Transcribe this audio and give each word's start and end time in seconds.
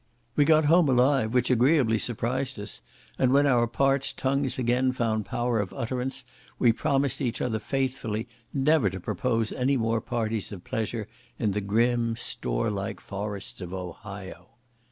We 0.35 0.45
got 0.45 0.65
home 0.65 0.89
alive, 0.89 1.31
which 1.31 1.51
agreeably 1.51 1.99
surprised 1.99 2.59
us; 2.59 2.81
and 3.19 3.31
when 3.31 3.45
our 3.45 3.67
parched 3.67 4.17
tongues 4.17 4.57
again 4.57 4.93
found 4.93 5.27
power 5.27 5.59
of 5.59 5.73
utterance, 5.75 6.25
we 6.57 6.73
promised 6.73 7.21
each 7.21 7.39
other 7.39 7.59
faithfully 7.59 8.27
never 8.51 8.89
to 8.89 8.99
propose 8.99 9.51
any 9.51 9.77
more 9.77 10.01
parties 10.01 10.51
of 10.51 10.63
pleasure 10.63 11.07
in 11.37 11.51
the 11.51 11.61
grim 11.61 12.15
store 12.15 12.71
like 12.71 12.99
forests 12.99 13.61
of 13.61 13.75
Ohio. 13.75 14.47